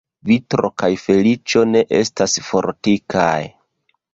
[0.27, 3.39] Vitro kaj feliĉo ne estas fortikaj.